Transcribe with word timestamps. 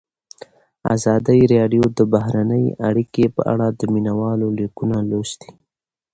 ازادي 0.95 1.39
راډیو 1.55 1.83
د 1.97 1.99
بهرنۍ 2.13 2.65
اړیکې 2.89 3.25
په 3.35 3.41
اړه 3.53 3.67
د 3.79 3.81
مینه 3.93 4.13
والو 4.19 4.47
لیکونه 4.59 4.97
لوستي. 5.09 5.51